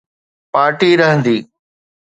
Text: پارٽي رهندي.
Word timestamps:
پارٽي 0.53 0.89
رهندي. 0.99 1.37